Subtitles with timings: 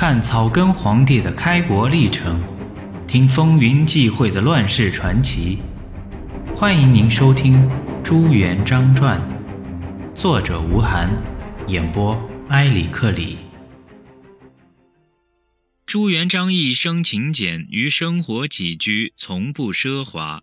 [0.00, 2.40] 看草根皇帝的开国历程，
[3.08, 5.58] 听风云际会的乱世传奇。
[6.54, 7.56] 欢迎您收听
[8.04, 9.20] 《朱元璋传》，
[10.14, 11.10] 作者吴晗，
[11.66, 12.16] 演播
[12.50, 13.38] 埃里克里。
[15.84, 20.40] 朱元璋一生勤俭，于生活起居从不奢华。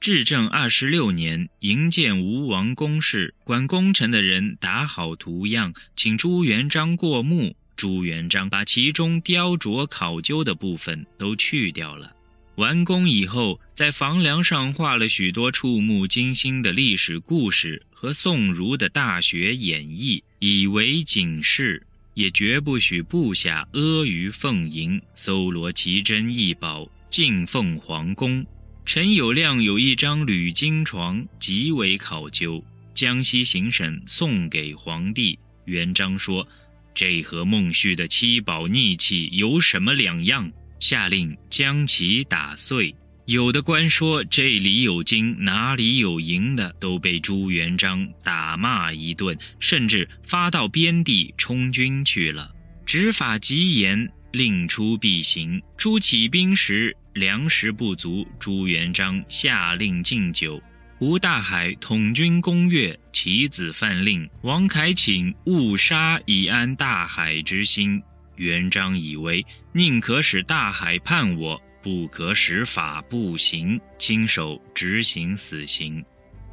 [0.00, 7.54] 至正二十六年，营建吴王宫室，管工程的人打好图样，请朱元璋过目。
[7.76, 12.16] 朱元璋把其中雕琢考究的部分都去掉了。
[12.56, 28.44] 完工以后，在房梁上画了许多触目惊心的历史故事和宋儒的大学演义，以为警示，也绝不许部下阿谀奉迎，搜罗奇珍异宝，进奉皇宫。
[28.86, 32.64] 陈友谅有一张铝金床，极为考究，
[32.94, 35.38] 江西行省送给皇帝。
[35.66, 36.48] 元璋说。
[36.96, 40.50] 这和孟旭的七宝逆器有什么两样？
[40.80, 42.96] 下令将其打碎。
[43.26, 52.50] 有的官说这里有金，哪里有银的，都被朱元璋打骂一顿，甚至发到边地充军去了。
[52.86, 55.60] 执法极严，令出必行。
[55.76, 60.62] 朱起兵时粮食不足，朱元璋下令禁酒。
[60.98, 68.02] 吴大海统军攻越，其子犯令，王凯请勿杀，以安大海之心。
[68.36, 69.42] 元璋以为
[69.72, 76.04] 宁可使大海叛我，不可使法不行，亲手执行死刑。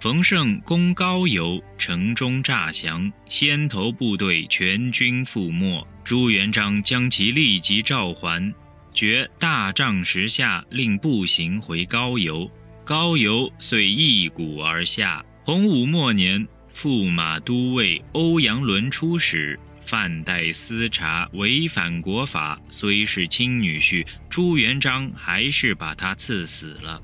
[0.00, 5.88] 冯胜攻高邮，城中诈降，先头部队全军覆没。
[6.04, 8.52] 朱元璋将其立即召还，
[8.92, 12.50] 决大帐时下，令步行回高邮。
[12.84, 15.24] 高邮遂一鼓而下。
[15.50, 27.02] 洪武末年，驸马都尉欧阳伦出使，犯代私察，违反国法，虽是亲女婿，朱元璋还是把他赐死了。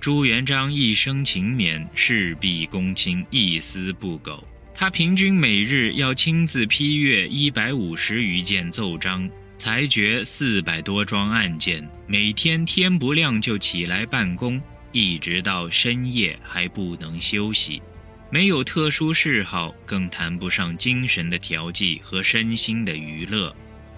[0.00, 4.42] 朱元璋一生勤勉，事必躬亲，一丝不苟。
[4.74, 14.58] 他平均每日要亲自批阅一百五十余件奏章，裁决四百多桩案件，每天天不亮就起来办公。
[14.94, 17.80] 一直到深夜还不能休息，
[18.32, 23.54] 没有特殊嗜好，更谈不上精神的调剂和身心的娱乐。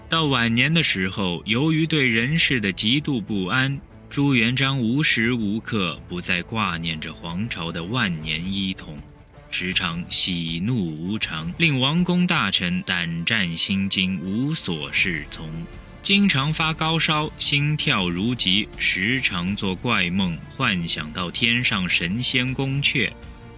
[0.09, 3.79] 到晚年的时候，由于对人世的极度不安，
[4.09, 8.99] 朱元璋无时无刻不在挂念着皇朝的万年一统，
[9.49, 15.49] 时常喜怒无常，令王公大臣胆战心惊，无所适从。
[16.03, 23.09] 经常发高烧，心跳如急，时常做怪梦，幻想到天上神仙宫阙。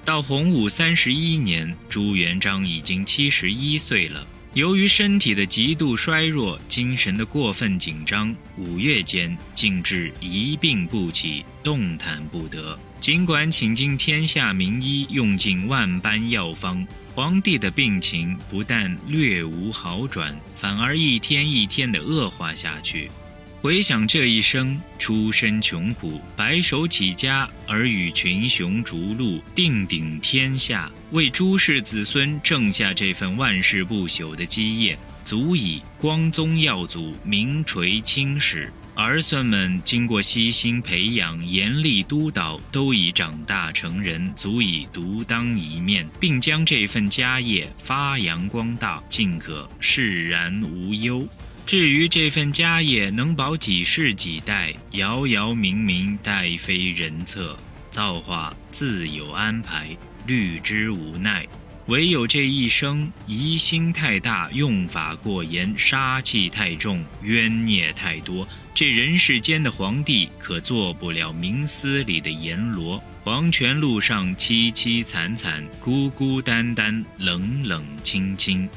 [0.07, 4.25] 到洪武三十一年，朱元璋已经七十一岁了。
[4.53, 12.79] 由于身体的极度衰弱，精神的过分紧张，五月间竟至一病不起，动弹不得。
[13.01, 16.87] 尽管请尽天下名医，用尽万般药方。
[17.13, 23.11] 皇帝的病情不但略无好转，反而一天一天的恶化下去。
[23.59, 38.71] 回想这一生，出身穷苦，白手起家，而与群雄逐鹿，定鼎天下，为朱氏子孙挣下这份万世不朽的基业，足以光宗耀祖，名垂青史。
[38.93, 51.27] 儿孙们经过悉心培养、严厉督导，都已长大成人，足以独当一面，并将这份家业发扬光大，尽可释然无忧。
[51.67, 57.59] 至于这份家业能保几世几代，遥遥冥冥，待非人测。
[57.91, 59.89] 造化自有安排，
[60.25, 61.45] 虑之无奈。
[61.87, 68.47] 唯有这一生疑心太大，用法过严，杀气太重，冤孽太多。
[68.73, 73.03] 这人世间的皇帝可做不了冥司里的阎罗。
[73.25, 78.69] 黄泉路上凄凄惨惨，孤孤单单，冷冷清清。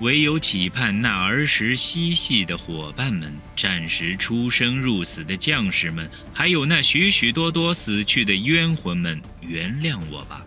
[0.00, 10.44] 唯有期盼那儿时嬉戏的伙伴们，战时出生入死的将士们，还有那许许多多死去的冤魂们，原谅我吧。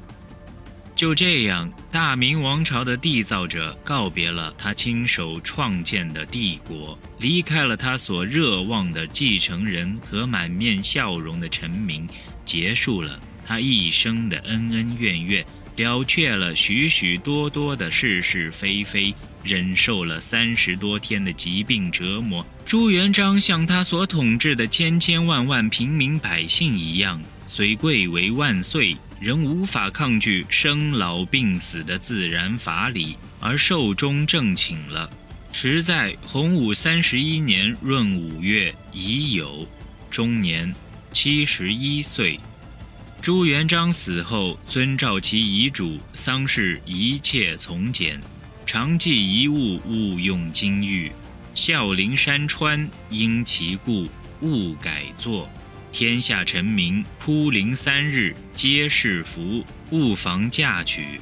[0.96, 12.06] 就这样，大明王朝的缔造者告别了他亲手创建的帝国，离开了他所热望的继承人和满面笑容的臣民，
[12.44, 15.44] 结束了他一生的恩恩怨怨，
[15.80, 22.46] 了却了许许多多的是是非非，忍受了三十多天的疾病折磨。
[22.66, 28.98] 朱元璋像他所统治的千千万万平民百姓一样，虽贵为万岁。
[29.22, 35.10] 仍无法抗拒生老病死的自然法理，而寿终正寝了。
[35.52, 39.68] 时在洪武三十一年闰五月乙酉，
[40.10, 40.74] 终年
[41.12, 42.40] 七十一岁。
[43.21, 48.19] 朱元璋死后，遵照其遗嘱，丧事一切从简，
[48.66, 51.12] 常记遗物勿用金玉。
[51.54, 54.07] 孝陵山川因其故，
[54.42, 55.50] 勿改作。
[55.92, 61.19] 天下臣民哭灵三日，皆是福，勿妨嫁娶。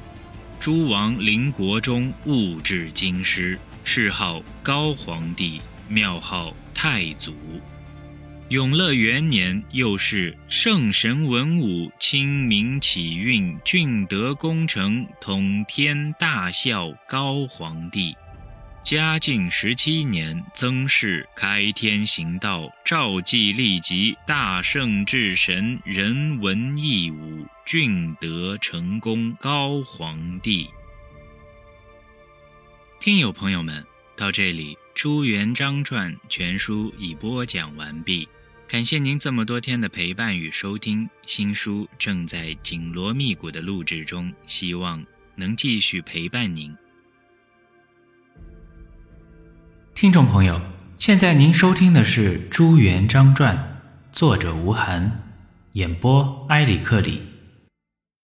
[0.60, 3.58] 诸王临国中，勿置京师。
[3.82, 7.34] 谥号高皇帝，庙号太祖。
[8.50, 18.16] 永乐元年，又是圣神文武清明启运俊德功成统天大孝高皇帝。
[18.82, 30.66] 嘉靖十七年，曾氏开天行道，诏祭立即大圣至神人文义武俊德成功高皇帝。
[32.98, 33.84] 听友朋友们，
[34.16, 38.26] 到这里《朱元璋传》全书已播讲完毕，
[38.68, 41.08] 感谢您这么多天的陪伴与收听。
[41.24, 45.02] 新书正在紧锣密鼓的录制中，希望
[45.34, 46.76] 能继续陪伴您。
[49.94, 50.60] 听众朋友，
[50.98, 53.56] 现在您收听的是《朱元璋传》，
[54.14, 55.22] 作者吴晗，
[55.72, 57.22] 演播埃里克里。